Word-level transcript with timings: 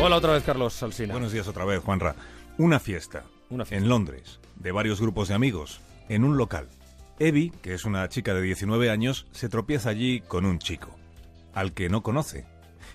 Hola 0.00 0.16
otra 0.16 0.34
vez, 0.34 0.44
Carlos 0.44 0.74
Salsina. 0.74 1.12
Buenos 1.12 1.32
días 1.32 1.48
otra 1.48 1.64
vez, 1.64 1.82
Juanra. 1.82 2.14
Una 2.56 2.78
fiesta. 2.78 3.24
Una 3.50 3.64
fiesta. 3.64 3.84
En 3.84 3.88
Londres, 3.88 4.38
de 4.54 4.70
varios 4.70 5.00
grupos 5.00 5.26
de 5.26 5.34
amigos, 5.34 5.80
en 6.08 6.22
un 6.22 6.36
local. 6.36 6.68
Evie, 7.18 7.50
que 7.62 7.74
es 7.74 7.84
una 7.84 8.08
chica 8.08 8.32
de 8.32 8.40
19 8.40 8.90
años, 8.90 9.26
se 9.32 9.48
tropieza 9.48 9.90
allí 9.90 10.20
con 10.20 10.46
un 10.46 10.60
chico, 10.60 10.94
al 11.52 11.74
que 11.74 11.88
no 11.88 12.04
conoce. 12.04 12.46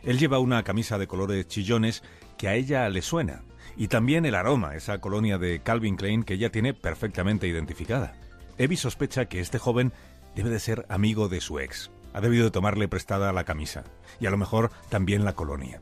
Él 0.03 0.17
lleva 0.17 0.39
una 0.39 0.63
camisa 0.63 0.97
de 0.97 1.07
colores 1.07 1.45
chillones 1.45 2.03
que 2.37 2.47
a 2.47 2.55
ella 2.55 2.87
le 2.87 3.01
suena, 3.01 3.43
y 3.75 3.89
también 3.89 4.25
el 4.25 4.33
aroma, 4.33 4.75
esa 4.75 5.01
colonia 5.01 5.37
de 5.37 5.59
Calvin 5.59 5.97
Klein 5.97 6.23
que 6.23 6.35
ella 6.35 6.51
tiene 6.51 6.73
perfectamente 6.73 7.47
identificada. 7.47 8.13
Evie 8.57 8.77
sospecha 8.77 9.25
que 9.25 9.41
este 9.41 9.59
joven 9.59 9.91
debe 10.35 10.49
de 10.49 10.59
ser 10.61 10.85
amigo 10.87 11.27
de 11.27 11.41
su 11.41 11.59
ex. 11.59 11.91
Ha 12.13 12.21
debido 12.21 12.45
de 12.45 12.51
tomarle 12.51 12.87
prestada 12.87 13.33
la 13.33 13.43
camisa, 13.43 13.83
y 14.21 14.25
a 14.25 14.31
lo 14.31 14.37
mejor 14.37 14.71
también 14.89 15.25
la 15.25 15.33
colonia. 15.33 15.81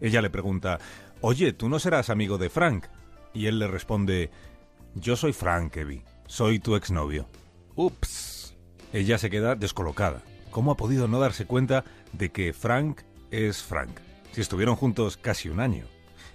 Ella 0.00 0.22
le 0.22 0.30
pregunta, 0.30 0.78
Oye, 1.20 1.52
¿tú 1.52 1.68
no 1.68 1.78
serás 1.78 2.10
amigo 2.10 2.38
de 2.38 2.50
Frank? 2.50 2.86
Y 3.34 3.46
él 3.46 3.58
le 3.58 3.68
responde, 3.68 4.30
Yo 4.94 5.16
soy 5.16 5.32
Frank, 5.32 5.76
Evie. 5.76 6.04
Soy 6.26 6.58
tu 6.58 6.76
exnovio. 6.76 7.28
Ups. 7.76 8.56
Ella 8.92 9.18
se 9.18 9.30
queda 9.30 9.54
descolocada. 9.54 10.22
¿Cómo 10.50 10.72
ha 10.72 10.76
podido 10.76 11.06
no 11.08 11.20
darse 11.20 11.46
cuenta 11.46 11.84
de 12.12 12.30
que 12.30 12.52
Frank 12.52 13.02
es 13.30 13.62
Frank? 13.62 14.00
Si 14.32 14.40
estuvieron 14.40 14.76
juntos 14.76 15.16
casi 15.16 15.48
un 15.48 15.60
año. 15.60 15.84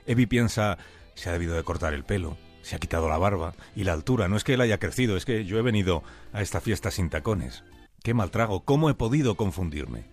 Evie 0.05 0.27
piensa, 0.27 0.77
se 1.15 1.29
ha 1.29 1.33
debido 1.33 1.55
de 1.55 1.63
cortar 1.63 1.93
el 1.93 2.03
pelo, 2.03 2.37
se 2.61 2.75
ha 2.75 2.79
quitado 2.79 3.09
la 3.09 3.17
barba 3.17 3.53
y 3.75 3.83
la 3.83 3.93
altura. 3.93 4.27
No 4.27 4.37
es 4.37 4.43
que 4.43 4.53
él 4.53 4.61
haya 4.61 4.79
crecido, 4.79 5.17
es 5.17 5.25
que 5.25 5.45
yo 5.45 5.57
he 5.57 5.61
venido 5.61 6.03
a 6.33 6.41
esta 6.41 6.61
fiesta 6.61 6.91
sin 6.91 7.09
tacones. 7.09 7.63
Qué 8.03 8.13
mal 8.13 8.31
trago, 8.31 8.63
¿cómo 8.63 8.89
he 8.89 8.93
podido 8.93 9.35
confundirme? 9.35 10.05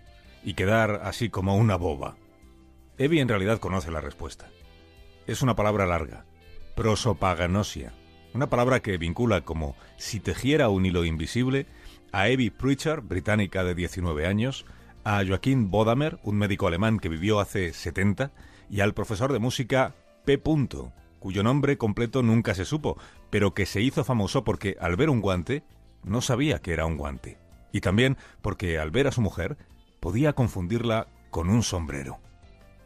Y 0.43 0.55
quedar 0.55 1.03
así 1.05 1.29
como 1.29 1.57
una 1.57 1.77
boba. 1.77 2.17
Evie 3.03 3.21
en 3.21 3.27
realidad 3.27 3.59
conoce 3.59 3.91
la 3.91 4.01
respuesta. 4.01 4.49
Es 5.27 5.43
una 5.43 5.57
palabra 5.57 5.87
larga, 5.87 6.25
prosopagnosia, 6.77 7.93
una 8.33 8.49
palabra 8.49 8.79
que 8.79 8.97
vincula 8.97 9.41
como 9.41 9.75
si 9.97 10.21
tejiera 10.21 10.69
un 10.69 10.87
hilo 10.87 11.05
invisible 11.05 11.67
a 12.13 12.29
Evie 12.29 12.53
Pritchard, 12.53 13.03
británica 13.03 13.65
de 13.65 13.75
19 13.75 14.25
años, 14.25 14.67
a 15.03 15.21
Joaquín 15.27 15.69
Bodamer, 15.69 16.21
un 16.23 16.37
médico 16.37 16.69
alemán 16.69 17.01
que 17.01 17.09
vivió 17.09 17.41
hace 17.41 17.73
70, 17.73 18.31
y 18.71 18.83
al 18.83 18.95
profesor 18.95 19.33
de 19.33 19.41
música 19.41 19.97
P. 20.25 20.41
cuyo 21.19 21.43
nombre 21.43 21.79
completo 21.79 22.23
nunca 22.23 22.55
se 22.55 22.65
supo, 22.65 22.99
pero 23.31 23.53
que 23.53 23.67
se 23.67 23.81
hizo 23.81 24.05
famoso 24.05 24.45
porque 24.45 24.77
al 24.81 24.95
ver 24.95 25.11
un 25.11 25.21
guante 25.21 25.65
no 26.05 26.21
sabía 26.21 26.61
que 26.61 26.73
era 26.73 26.87
un 26.87 26.99
guante, 26.99 27.37
y 27.73 27.81
también 27.81 28.17
porque 28.43 28.79
al 28.79 28.93
ver 28.93 29.09
a 29.09 29.13
su 29.13 29.23
mujer 29.23 29.57
podía 29.99 30.35
confundirla 30.35 31.09
con 31.31 31.51
un 31.51 31.65
sombrero. 31.65 32.21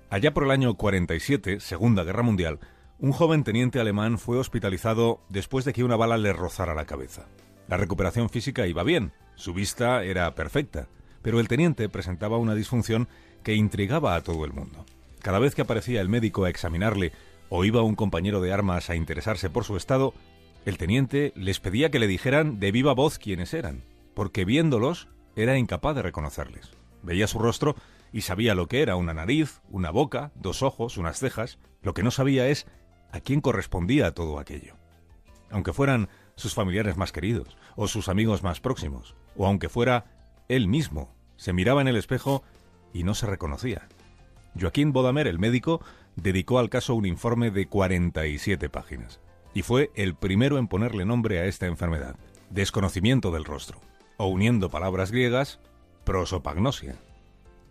Allá 0.09 0.33
por 0.33 0.45
el 0.45 0.53
año 0.53 0.75
47, 0.75 1.59
Segunda 1.59 2.05
Guerra 2.05 2.23
Mundial, 2.23 2.61
un 3.01 3.11
joven 3.11 3.43
teniente 3.43 3.81
alemán 3.81 4.19
fue 4.19 4.39
hospitalizado 4.39 5.21
después 5.29 5.65
de 5.65 5.73
que 5.73 5.83
una 5.83 5.97
bala 5.97 6.17
le 6.17 6.33
rozara 6.33 6.77
la 6.77 6.85
cabeza. 6.85 7.27
La 7.67 7.77
recuperación 7.77 8.31
física 8.31 8.69
iba 8.69 8.85
bien, 8.85 9.13
su 9.35 9.53
vista 9.53 10.05
era 10.05 10.33
perfecta, 10.37 10.87
pero 11.23 11.41
el 11.41 11.49
teniente 11.49 11.89
presentaba 11.89 12.39
una 12.39 12.55
disfunción 12.55 13.09
que 13.43 13.57
intrigaba 13.57 14.15
a 14.15 14.23
todo 14.23 14.45
el 14.45 14.53
mundo. 14.53 14.87
Cada 15.23 15.41
vez 15.41 15.57
que 15.57 15.63
aparecía 15.63 16.01
el 16.01 16.09
médico 16.09 16.45
a 16.45 16.51
examinarle 16.51 17.11
o 17.49 17.65
iba 17.65 17.83
un 17.83 17.97
compañero 17.97 18.41
de 18.41 18.53
armas 18.53 18.91
a 18.91 18.95
interesarse 18.95 19.51
por 19.51 19.65
su 19.65 19.77
estado, 19.77 20.15
el 20.65 20.79
teniente 20.79 21.33
les 21.35 21.59
pedía 21.59 21.91
que 21.91 21.99
le 21.99 22.07
dijeran 22.07 22.61
de 22.61 22.71
viva 22.71 22.95
voz 22.95 23.19
quiénes 23.19 23.53
eran, 23.55 23.83
porque 24.15 24.45
viéndolos 24.45 25.09
era 25.35 25.59
incapaz 25.59 25.97
de 25.97 26.03
reconocerles. 26.03 26.71
Veía 27.03 27.27
su 27.27 27.41
rostro 27.41 27.75
y 28.13 28.23
sabía 28.23 28.55
lo 28.55 28.69
que 28.69 28.83
era 28.83 28.97
una 28.97 29.15
nariz, 29.15 29.61
una 29.69 29.91
boca, 29.91 30.33
dos 30.35 30.63
ojos, 30.63 30.97
unas 30.97 31.19
cejas. 31.19 31.59
Lo 31.83 31.95
que 31.95 32.03
no 32.03 32.11
sabía 32.11 32.49
es 32.49 32.67
a 33.13 33.21
quién 33.21 33.41
correspondía 33.41 34.13
todo 34.13 34.39
aquello. 34.39 34.77
Aunque 35.51 35.73
fueran 35.73 36.09
sus 36.35 36.55
familiares 36.55 36.97
más 36.97 37.13
queridos, 37.13 37.57
o 37.77 37.89
sus 37.89 38.09
amigos 38.09 38.43
más 38.43 38.61
próximos, 38.61 39.17
o 39.37 39.47
aunque 39.47 39.69
fuera 39.69 40.05
él 40.49 40.69
mismo, 40.69 41.15
se 41.37 41.53
miraba 41.53 41.81
en 41.81 41.89
el 41.89 41.97
espejo 41.97 42.43
y 42.93 43.05
no 43.05 43.15
se 43.15 43.27
reconocía. 43.27 43.89
Joaquín 44.59 44.93
Bodamer, 44.93 45.27
el 45.27 45.39
médico, 45.39 45.83
dedicó 46.17 46.59
al 46.59 46.71
caso 46.71 46.95
un 46.95 47.07
informe 47.07 47.51
de 47.51 47.67
47 47.69 48.69
páginas, 48.69 49.21
y 49.55 49.63
fue 49.63 49.91
el 49.95 50.15
primero 50.15 50.59
en 50.59 50.69
ponerle 50.69 51.05
nombre 51.05 51.39
a 51.39 51.45
esta 51.45 51.67
enfermedad, 51.67 52.17
desconocimiento 52.51 53.31
del 53.31 53.45
rostro, 53.45 53.81
o 54.17 54.27
uniendo 54.27 54.71
palabras 54.71 55.11
griegas, 55.11 55.61
prosopagnosia. 56.05 56.97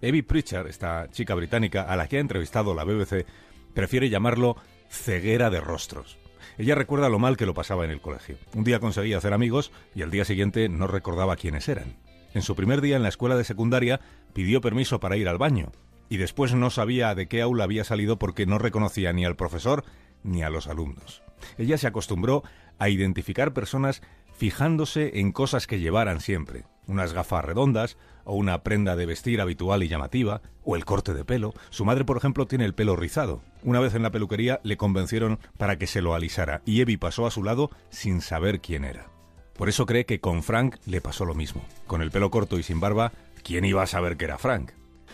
Evie 0.02 0.24
Pritchard, 0.24 0.68
esta 0.68 1.10
chica 1.10 1.36
británica 1.36 1.84
a 1.84 1.96
la 1.96 2.08
que 2.08 2.18
ha 2.18 2.22
entrevistado 2.22 2.74
la 2.74 2.84
BBC, 2.84 3.26
prefiere 3.74 4.10
llamarlo 4.10 4.58
ceguera 4.90 5.50
de 5.50 5.62
rostros. 5.62 6.18
Ella 6.58 6.76
recuerda 6.76 7.10
lo 7.10 7.20
mal 7.20 7.38
que 7.38 7.46
lo 7.46 7.54
pasaba 7.54 7.86
en 7.86 7.92
el 7.92 8.02
colegio. 8.02 8.38
Un 8.54 8.64
día 8.64 8.80
conseguía 8.80 9.18
hacer 9.18 9.34
amigos 9.34 9.72
y 9.94 10.04
al 10.04 10.12
día 10.12 10.26
siguiente 10.26 10.70
no 10.70 10.88
recordaba 10.88 11.36
quiénes 11.36 11.68
eran. 11.68 11.98
En 12.34 12.42
su 12.42 12.56
primer 12.56 12.82
día 12.82 12.96
en 12.96 13.04
la 13.04 13.10
escuela 13.10 13.36
de 13.36 13.44
secundaria 13.44 14.00
pidió 14.34 14.62
permiso 14.62 15.00
para 15.00 15.18
ir 15.18 15.28
al 15.28 15.38
baño 15.38 15.72
y 16.10 16.18
después 16.18 16.54
no 16.54 16.70
sabía 16.70 17.16
de 17.16 17.28
qué 17.28 17.42
aula 17.42 17.64
había 17.64 17.84
salido 17.84 18.18
porque 18.18 18.46
no 18.46 18.58
reconocía 18.58 19.12
ni 19.14 19.26
al 19.26 19.36
profesor 19.36 19.84
ni 20.24 20.44
a 20.44 20.50
los 20.50 20.68
alumnos. 20.68 21.25
Ella 21.58 21.78
se 21.78 21.88
acostumbró 21.88 22.44
a 22.80 22.90
identificar 22.90 23.54
personas 23.54 24.02
fijándose 24.38 25.20
en 25.20 25.32
cosas 25.32 25.68
que 25.68 25.80
llevaran 25.80 26.20
siempre, 26.20 26.66
unas 26.88 27.14
gafas 27.14 27.46
redondas, 27.46 27.98
o 28.26 28.36
una 28.36 28.64
prenda 28.64 28.96
de 28.96 29.06
vestir 29.06 29.40
habitual 29.40 29.84
y 29.84 29.88
llamativa, 29.88 30.42
o 30.64 30.76
el 30.76 30.84
corte 30.84 31.14
de 31.14 31.24
pelo. 31.24 31.54
Su 31.70 31.86
madre, 31.86 32.06
por 32.06 32.18
ejemplo, 32.18 32.48
tiene 32.48 32.66
el 32.66 32.74
pelo 32.74 32.96
rizado. 32.96 33.42
Una 33.64 33.80
vez 33.80 33.94
en 33.96 34.04
la 34.04 34.12
peluquería 34.12 34.60
le 34.64 34.78
convencieron 34.78 35.40
para 35.58 35.78
que 35.78 35.88
se 35.88 36.02
lo 36.02 36.16
alisara, 36.16 36.62
y 36.66 36.82
Evie 36.82 36.98
pasó 36.98 37.26
a 37.28 37.32
su 37.32 37.44
lado 37.44 37.70
sin 37.90 38.22
saber 38.22 38.60
quién 38.60 38.84
era. 38.84 39.08
Por 39.56 39.70
eso 39.70 39.86
cree 39.86 40.06
que 40.06 40.20
con 40.20 40.44
Frank 40.44 40.76
le 40.86 41.02
pasó 41.02 41.24
lo 41.24 41.34
mismo. 41.34 41.64
Con 41.88 42.02
el 42.02 42.12
pelo 42.12 42.30
corto 42.30 42.60
y 42.60 42.64
sin 42.64 42.80
barba, 42.80 43.14
¿quién 43.44 43.64
iba 43.64 43.84
a 43.84 43.88
saber 43.88 44.18
que 44.18 44.26
era 44.26 44.38
Frank? 44.38 44.72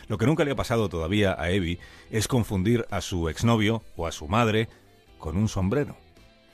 Lo 0.08 0.18
que 0.18 0.26
nunca 0.26 0.44
le 0.44 0.52
ha 0.52 0.56
pasado 0.56 0.90
todavía 0.90 1.36
a 1.40 1.52
Evie 1.52 1.80
es 2.10 2.28
confundir 2.28 2.86
a 2.90 3.02
su 3.02 3.30
exnovio 3.30 3.84
o 3.96 4.08
a 4.08 4.12
su 4.12 4.28
madre 4.28 4.68
con 5.20 5.38
un 5.38 5.48
sombrero. 5.48 5.96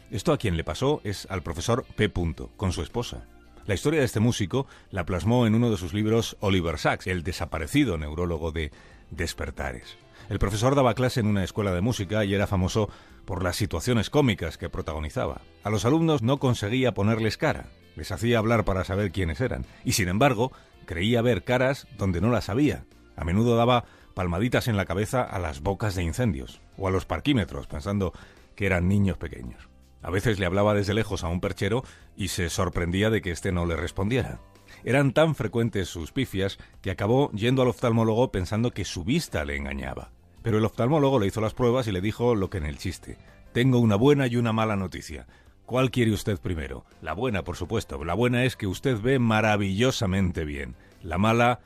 Esto 0.09 0.31
a 0.31 0.38
quien 0.38 0.56
le 0.56 0.63
pasó 0.63 1.01
es 1.03 1.28
al 1.29 1.44
profesor 1.44 1.85
P. 1.97 2.09
con 2.56 2.72
su 2.72 2.81
esposa. 2.81 3.25
La 3.66 3.73
historia 3.73 4.00
de 4.00 4.06
este 4.06 4.22
músico 4.22 4.66
la 4.90 5.06
plasmó 5.06 5.45
en 5.45 5.53
uno 5.53 5.69
de 5.69 5.75
sus 5.75 5.94
libros 5.94 6.38
Oliver 6.40 6.78
Sacks, 6.78 7.07
el 7.07 7.23
desaparecido 7.23 7.97
neurólogo 7.97 8.53
de 8.53 8.72
Despertares. 9.12 9.97
El 10.29 10.40
profesor 10.40 10.75
daba 10.75 10.94
clase 10.94 11.19
en 11.19 11.28
una 11.28 11.44
escuela 11.44 11.73
de 11.73 11.81
música 11.81 12.23
y 12.23 12.34
era 12.34 12.47
famoso 12.47 12.90
por 13.25 13.44
las 13.44 13.57
situaciones 13.57 14.09
cómicas 14.09 14.57
que 14.57 14.69
protagonizaba. 14.69 15.41
A 15.66 15.69
los 15.69 15.84
alumnos 15.84 16.22
no 16.22 16.38
conseguía 16.38 16.94
ponerles 16.94 17.35
cara, 17.35 17.67
les 17.97 18.12
hacía 18.13 18.38
hablar 18.38 18.63
para 18.63 18.85
saber 18.85 19.12
quiénes 19.12 19.41
eran, 19.41 19.66
y 19.84 19.91
sin 19.91 20.07
embargo 20.07 20.53
creía 20.85 21.22
ver 21.22 21.44
caras 21.44 21.85
donde 21.97 22.22
no 22.22 22.31
las 22.31 22.47
había. 22.47 22.85
A 23.17 23.25
menudo 23.25 23.57
daba 23.57 23.84
palmaditas 24.13 24.69
en 24.69 24.78
la 24.78 24.85
cabeza 24.85 25.22
a 25.23 25.40
las 25.40 25.59
bocas 25.59 25.96
de 25.96 26.03
incendios 26.03 26.62
o 26.78 26.88
a 26.88 26.91
los 26.91 27.06
parquímetros, 27.06 27.67
pensando 27.67 28.13
que 28.56 28.66
eran 28.66 28.88
niños 28.88 29.17
pequeños. 29.17 29.67
A 30.02 30.09
veces 30.09 30.40
le 30.40 30.46
hablaba 30.46 30.74
desde 30.74 30.94
lejos 30.94 31.24
a 31.24 31.28
un 31.28 31.41
perchero 31.41 31.84
y 32.16 32.30
se 32.30 32.50
sorprendía 32.50 33.09
de 33.09 33.22
que 33.22 33.31
éste 33.31 33.52
no 33.52 33.66
le 33.66 33.75
respondiera. 33.75 34.40
Eran 34.84 35.12
tan 35.13 35.35
frecuentes 35.35 35.90
sus 35.90 36.12
pifias 36.12 36.58
que 36.81 36.91
acabó 36.91 37.31
yendo 37.31 37.62
al 37.62 37.69
oftalmólogo 37.69 38.31
pensando 38.31 38.72
que 38.72 38.85
su 38.85 39.03
vista 39.03 39.44
le 39.44 39.56
engañaba. 39.56 40.12
Pero 40.44 40.59
el 40.59 40.66
oftalmólogo 40.66 41.19
le 41.19 41.28
hizo 41.28 41.41
las 41.41 41.53
pruebas 41.53 41.88
y 41.88 41.91
le 41.91 42.02
dijo 42.02 42.35
lo 42.35 42.50
que 42.50 42.59
en 42.59 42.66
el 42.66 42.78
chiste. 42.78 43.18
Tengo 43.53 43.80
una 43.80 43.96
buena 43.96 44.28
y 44.28 44.35
una 44.35 44.53
mala 44.53 44.75
noticia. 44.75 45.28
¿Cuál 45.66 45.91
quiere 45.91 46.14
usted 46.14 46.40
primero? 46.40 46.85
La 47.02 47.14
buena, 47.14 47.44
por 47.44 47.58
supuesto. 47.58 48.03
La 48.06 48.14
buena 48.14 48.46
es 48.46 48.56
que 48.56 48.68
usted 48.68 49.02
ve 49.02 49.19
maravillosamente 49.19 50.46
bien. 50.46 50.75
La 51.02 51.18
mala, 51.18 51.59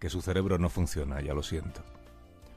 que 0.00 0.10
su 0.10 0.22
cerebro 0.22 0.58
no 0.58 0.70
funciona, 0.70 1.20
ya 1.20 1.34
lo 1.34 1.42
siento. 1.42 1.82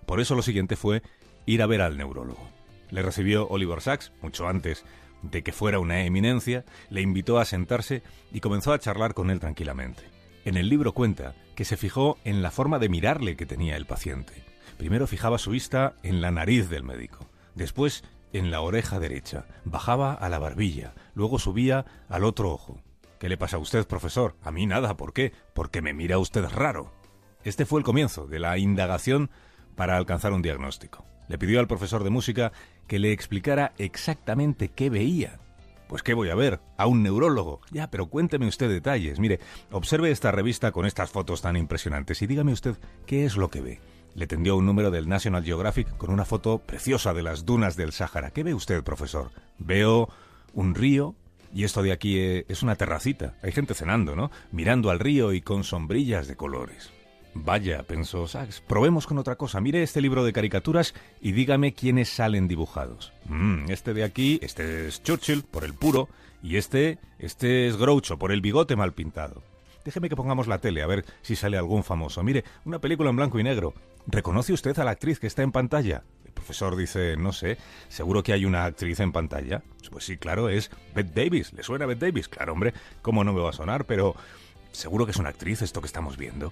Por 0.08 0.20
eso 0.20 0.34
lo 0.34 0.42
siguiente 0.42 0.76
fue 0.76 1.04
ir 1.46 1.62
a 1.62 1.68
ver 1.68 1.82
al 1.82 1.98
neurólogo. 1.98 2.50
Le 2.90 3.02
recibió 3.02 3.48
Oliver 3.50 3.82
Sacks, 3.82 4.12
mucho 4.22 4.48
antes 4.48 4.86
de 5.22 5.44
que 5.44 5.52
fuera 5.52 5.80
una 5.80 6.04
eminencia, 6.04 6.66
le 6.90 7.02
invitó 7.02 7.40
a 7.40 7.46
sentarse 7.46 8.04
y 8.32 8.40
comenzó 8.40 8.74
a 8.74 8.80
charlar 8.80 9.14
con 9.14 9.30
él 9.30 9.40
tranquilamente. 9.40 10.04
En 10.46 10.58
el 10.58 10.70
libro 10.70 10.94
cuenta 10.94 11.36
que 11.56 11.66
se 11.66 11.78
fijó 11.78 12.18
en 12.24 12.42
la 12.42 12.52
forma 12.52 12.80
de 12.80 12.90
mirarle 12.90 13.36
que 13.36 13.46
tenía 13.46 13.76
el 13.76 13.86
paciente. 13.86 14.46
Primero 14.78 15.08
fijaba 15.08 15.38
su 15.38 15.52
vista 15.52 15.96
en 16.04 16.22
la 16.22 16.32
nariz 16.32 16.70
del 16.70 16.84
médico, 16.84 17.28
después 17.56 18.04
en 18.34 18.52
la 18.52 18.62
oreja 18.62 19.00
derecha, 19.00 19.46
bajaba 19.66 20.14
a 20.14 20.30
la 20.30 20.40
barbilla, 20.40 20.94
luego 21.16 21.40
subía 21.40 21.86
al 22.10 22.24
otro 22.24 22.52
ojo. 22.52 22.82
¿Qué 23.20 23.30
le 23.30 23.38
pasa 23.38 23.58
a 23.58 23.60
usted, 23.60 23.88
profesor? 23.88 24.36
A 24.44 24.52
mí 24.52 24.68
nada, 24.68 24.96
¿por 24.96 25.14
qué? 25.14 25.34
Porque 25.54 25.82
me 25.82 25.94
mira 25.94 26.20
usted 26.20 26.46
raro. 26.46 26.94
Este 27.44 27.66
fue 27.66 27.80
el 27.80 27.86
comienzo 27.86 28.28
de 28.28 28.40
la 28.40 28.58
indagación 28.58 29.32
para 29.76 29.98
alcanzar 29.98 30.34
un 30.34 30.42
diagnóstico. 30.42 31.06
Le 31.28 31.38
pidió 31.38 31.60
al 31.60 31.68
profesor 31.68 32.04
de 32.04 32.10
música 32.10 32.52
que 32.88 33.00
le 33.00 33.12
explicara 33.12 33.74
exactamente 33.78 34.70
qué 34.70 34.90
veía. 34.90 35.40
Pues 35.88 36.04
qué 36.04 36.14
voy 36.14 36.30
a 36.30 36.36
ver, 36.36 36.60
a 36.78 36.86
un 36.86 37.02
neurólogo. 37.02 37.62
Ya, 37.72 37.90
pero 37.90 38.08
cuénteme 38.08 38.48
usted 38.48 38.70
detalles. 38.70 39.20
Mire, 39.20 39.40
observe 39.72 40.12
esta 40.12 40.32
revista 40.32 40.72
con 40.72 40.86
estas 40.86 41.12
fotos 41.12 41.42
tan 41.42 41.56
impresionantes 41.56 42.22
y 42.22 42.28
dígame 42.28 42.52
usted 42.52 42.76
qué 43.06 43.26
es 43.26 43.38
lo 43.38 43.50
que 43.50 43.62
ve. 43.62 43.80
le 44.16 44.26
tendió 44.26 44.58
un 44.58 44.66
número 44.66 44.90
del 44.90 45.08
National 45.08 45.44
Geographic 45.44 45.96
con 45.96 46.10
una 46.10 46.26
foto 46.26 46.58
preciosa 46.58 47.14
de 47.14 47.22
las 47.22 47.46
dunas 47.46 47.76
del 47.76 47.92
Sáhara. 47.92 48.32
¿Qué 48.32 48.44
ve 48.44 48.54
usted, 48.56 48.84
profesor? 48.84 49.32
Veo 49.60 50.10
un 50.54 50.74
río 50.74 51.16
y 51.54 51.64
esto 51.64 51.84
de 51.84 51.92
aquí 51.92 52.18
eh, 52.18 52.46
es 52.50 52.64
una 52.64 52.76
terracita. 52.76 53.36
Hay 53.44 53.52
gente 53.52 53.74
cenando, 53.74 54.16
¿no? 54.16 54.32
Mirando 54.52 54.90
al 54.90 55.00
río 55.00 55.34
y 55.34 55.42
con 55.42 55.64
sombrillas 55.64 56.28
de 56.28 56.36
colores. 56.36 56.92
Vaya, 57.44 57.84
pensó 57.84 58.28
Sachs, 58.28 58.62
probemos 58.62 59.06
con 59.06 59.18
otra 59.18 59.36
cosa. 59.36 59.62
Mire 59.62 59.84
este 59.84 60.02
libro 60.02 60.26
de 60.26 60.34
caricaturas 60.34 60.94
y 61.22 61.32
dígame 61.32 61.74
quiénes 61.74 62.10
salen 62.10 62.48
dibujados. 62.48 63.14
Mm, 63.26 63.70
este 63.70 63.94
de 63.94 64.04
aquí, 64.04 64.40
este 64.42 64.88
es 64.88 65.04
Churchill, 65.04 65.44
por 65.44 65.64
el 65.64 65.74
puro, 65.74 66.10
y 66.42 66.58
este, 66.58 67.00
este 67.20 67.68
es 67.68 67.78
Groucho, 67.78 68.18
por 68.18 68.32
el 68.32 68.42
bigote 68.42 68.76
mal 68.76 68.94
pintado. 68.94 69.44
Déjeme 69.86 70.10
que 70.10 70.16
pongamos 70.16 70.48
la 70.48 70.60
tele 70.60 70.82
a 70.82 70.88
ver 70.88 71.06
si 71.22 71.36
sale 71.36 71.58
algún 71.58 71.84
famoso. 71.84 72.24
Mire, 72.24 72.44
una 72.66 72.80
película 72.80 73.10
en 73.10 73.16
blanco 73.16 73.40
y 73.40 73.44
negro. 73.44 73.74
¿Reconoce 74.08 74.52
usted 74.52 74.78
a 74.80 74.84
la 74.84 74.92
actriz 74.92 75.20
que 75.20 75.28
está 75.28 75.44
en 75.44 75.52
pantalla? 75.52 76.04
El 76.26 76.34
profesor 76.34 76.76
dice, 76.76 77.16
no 77.18 77.32
sé, 77.32 77.58
¿seguro 77.88 78.24
que 78.24 78.34
hay 78.34 78.46
una 78.46 78.66
actriz 78.66 79.00
en 79.00 79.12
pantalla? 79.12 79.64
Pues 79.90 80.06
sí, 80.06 80.18
claro, 80.18 80.50
es 80.50 80.72
Bette 80.94 81.14
Davis. 81.14 81.54
¿Le 81.54 81.64
suena 81.64 81.86
Bette 81.86 82.08
Davis? 82.08 82.28
Claro, 82.28 82.54
hombre, 82.54 82.74
¿cómo 83.02 83.24
no 83.24 83.32
me 83.32 83.42
va 83.42 83.52
a 83.52 83.54
sonar? 83.54 83.86
Pero, 83.86 84.16
¿seguro 84.72 85.06
que 85.06 85.12
es 85.12 85.18
una 85.18 85.30
actriz 85.30 85.62
esto 85.62 85.80
que 85.80 85.88
estamos 85.88 86.18
viendo? 86.18 86.52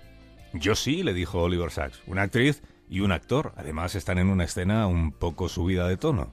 Yo 0.59 0.75
sí, 0.75 1.03
le 1.03 1.13
dijo 1.13 1.41
Oliver 1.41 1.69
Sacks. 1.69 2.01
Una 2.07 2.23
actriz 2.23 2.63
y 2.89 3.01
un 3.01 3.11
actor. 3.11 3.53
Además 3.57 3.95
están 3.95 4.17
en 4.17 4.29
una 4.29 4.45
escena 4.45 4.87
un 4.87 5.11
poco 5.11 5.49
subida 5.49 5.87
de 5.87 5.97
tono. 5.97 6.31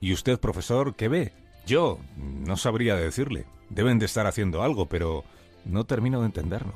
¿Y 0.00 0.12
usted, 0.12 0.38
profesor, 0.38 0.94
qué 0.94 1.08
ve? 1.08 1.32
Yo 1.66 1.98
no 2.16 2.56
sabría 2.56 2.94
decirle. 2.94 3.46
Deben 3.70 3.98
de 3.98 4.06
estar 4.06 4.26
haciendo 4.26 4.62
algo, 4.62 4.86
pero 4.86 5.24
no 5.64 5.84
termino 5.84 6.20
de 6.20 6.26
entenderlo. 6.26 6.74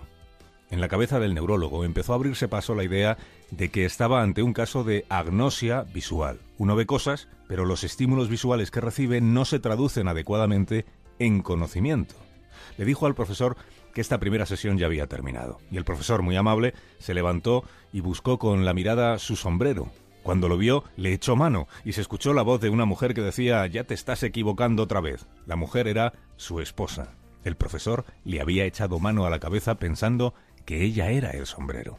En 0.71 0.81
la 0.81 0.89
cabeza 0.89 1.21
del 1.21 1.35
neurólogo 1.35 1.85
empezó 1.85 2.12
a 2.12 2.17
abrirse 2.17 2.49
paso 2.49 2.75
la 2.75 2.85
idea 2.85 3.17
de 3.50 3.71
que 3.71 3.85
estaba 3.85 4.23
ante 4.23 4.43
un 4.43 4.53
caso 4.53 4.83
de 4.83 5.06
agnosia 5.09 5.83
visual. 5.83 6.41
Uno 6.59 6.75
ve 6.75 6.85
cosas, 6.85 7.29
pero 7.47 7.65
los 7.65 7.85
estímulos 7.85 8.29
visuales 8.29 8.71
que 8.71 8.81
recibe 8.81 9.21
no 9.21 9.45
se 9.45 9.61
traducen 9.61 10.09
adecuadamente 10.09 10.85
en 11.19 11.43
conocimiento. 11.43 12.17
Le 12.77 12.85
dijo 12.85 13.06
al 13.06 13.15
profesor 13.15 13.56
que 13.93 14.00
esta 14.00 14.19
primera 14.19 14.47
sesión 14.47 14.79
ya 14.79 14.87
había 14.87 15.06
terminado, 15.06 15.59
y 15.71 15.77
el 15.77 15.85
profesor, 15.85 16.23
muy 16.23 16.37
amable, 16.37 16.75
se 16.99 17.15
levantó 17.15 17.65
y 17.93 18.00
buscó 18.00 18.39
con 18.39 18.65
la 18.65 18.75
mirada 18.75 19.19
su 19.19 19.37
sombrero. 19.37 19.91
Cuando 20.23 20.49
lo 20.49 20.59
vio, 20.59 20.85
le 20.97 21.12
echó 21.12 21.37
mano 21.37 21.69
y 21.85 21.93
se 21.93 22.00
escuchó 22.00 22.35
la 22.35 22.43
voz 22.43 22.61
de 22.61 22.69
una 22.69 22.85
mujer 22.85 23.15
que 23.15 23.23
decía 23.23 23.67
Ya 23.67 23.85
te 23.85 23.95
estás 23.95 24.23
equivocando 24.23 24.83
otra 24.83 25.00
vez. 25.00 25.27
La 25.47 25.56
mujer 25.56 25.89
era 25.89 26.12
su 26.37 26.61
esposa. 26.61 27.15
El 27.45 27.56
profesor 27.56 28.05
le 28.25 28.41
había 28.41 28.67
echado 28.67 28.99
mano 28.99 29.25
a 29.25 29.31
la 29.31 29.39
cabeza 29.39 29.77
pensando 29.77 30.35
que 30.67 30.83
ella 30.83 31.11
era 31.11 31.31
el 31.31 31.47
sombrero. 31.47 31.99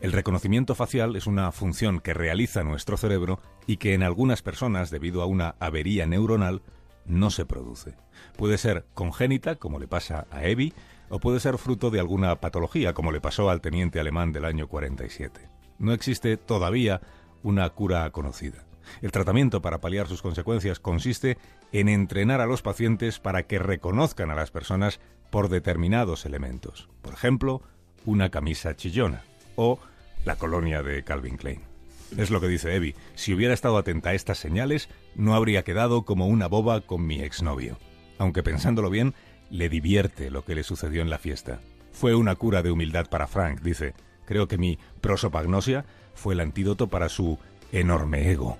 El 0.00 0.12
reconocimiento 0.12 0.76
facial 0.76 1.16
es 1.16 1.26
una 1.26 1.50
función 1.50 1.98
que 1.98 2.14
realiza 2.14 2.62
nuestro 2.62 2.96
cerebro 2.96 3.40
y 3.66 3.78
que 3.78 3.94
en 3.94 4.04
algunas 4.04 4.42
personas, 4.42 4.90
debido 4.90 5.22
a 5.22 5.26
una 5.26 5.56
avería 5.58 6.06
neuronal, 6.06 6.62
no 7.08 7.30
se 7.30 7.44
produce. 7.44 7.94
Puede 8.36 8.58
ser 8.58 8.86
congénita, 8.94 9.56
como 9.56 9.78
le 9.78 9.88
pasa 9.88 10.26
a 10.30 10.44
Evi, 10.44 10.72
o 11.08 11.18
puede 11.18 11.40
ser 11.40 11.58
fruto 11.58 11.90
de 11.90 12.00
alguna 12.00 12.36
patología, 12.36 12.94
como 12.94 13.12
le 13.12 13.20
pasó 13.20 13.50
al 13.50 13.60
teniente 13.60 13.98
alemán 13.98 14.32
del 14.32 14.44
año 14.44 14.68
47. 14.68 15.40
No 15.78 15.92
existe 15.92 16.36
todavía 16.36 17.00
una 17.42 17.68
cura 17.70 18.10
conocida. 18.10 18.64
El 19.02 19.12
tratamiento 19.12 19.60
para 19.62 19.80
paliar 19.80 20.08
sus 20.08 20.22
consecuencias 20.22 20.80
consiste 20.80 21.38
en 21.72 21.88
entrenar 21.88 22.40
a 22.40 22.46
los 22.46 22.62
pacientes 22.62 23.18
para 23.18 23.44
que 23.44 23.58
reconozcan 23.58 24.30
a 24.30 24.34
las 24.34 24.50
personas 24.50 25.00
por 25.30 25.48
determinados 25.48 26.24
elementos. 26.24 26.88
Por 27.02 27.12
ejemplo, 27.12 27.62
una 28.06 28.30
camisa 28.30 28.74
chillona 28.76 29.22
o 29.56 29.78
la 30.24 30.36
colonia 30.36 30.82
de 30.82 31.04
Calvin 31.04 31.36
Klein. 31.36 31.77
Es 32.16 32.30
lo 32.30 32.40
que 32.40 32.48
dice 32.48 32.74
Evie. 32.74 32.94
Si 33.14 33.34
hubiera 33.34 33.54
estado 33.54 33.76
atenta 33.76 34.10
a 34.10 34.14
estas 34.14 34.38
señales, 34.38 34.88
no 35.14 35.34
habría 35.34 35.62
quedado 35.62 36.04
como 36.04 36.26
una 36.26 36.46
boba 36.46 36.80
con 36.80 37.06
mi 37.06 37.20
exnovio. 37.20 37.78
Aunque 38.18 38.42
pensándolo 38.42 38.90
bien, 38.90 39.14
le 39.50 39.68
divierte 39.68 40.30
lo 40.30 40.44
que 40.44 40.54
le 40.54 40.64
sucedió 40.64 41.02
en 41.02 41.10
la 41.10 41.18
fiesta. 41.18 41.60
Fue 41.92 42.14
una 42.14 42.34
cura 42.34 42.62
de 42.62 42.70
humildad 42.70 43.06
para 43.08 43.26
Frank, 43.26 43.60
dice. 43.60 43.94
Creo 44.24 44.46
que 44.48 44.58
mi 44.58 44.78
prosopagnosia 45.00 45.84
fue 46.14 46.34
el 46.34 46.40
antídoto 46.40 46.88
para 46.88 47.08
su 47.08 47.38
enorme 47.72 48.30
ego. 48.30 48.58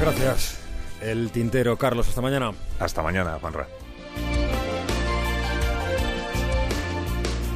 Gracias. 0.00 0.60
El 1.00 1.30
tintero, 1.30 1.76
Carlos. 1.76 2.08
Hasta 2.08 2.20
mañana. 2.20 2.52
Hasta 2.78 3.02
mañana, 3.02 3.38
Juanra. 3.40 3.66